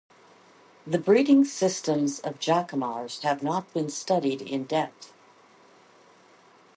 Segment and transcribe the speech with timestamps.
[0.87, 5.13] The breeding systems of jacamars have not been studied in depth.